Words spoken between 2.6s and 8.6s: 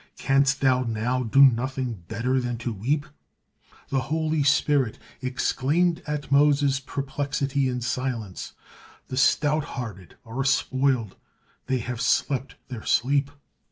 weep?" The Holy Spirit exclaimed at Moses' perplexity and silence,